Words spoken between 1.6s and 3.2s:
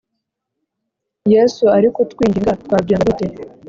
ari kutwinginga, twabyanga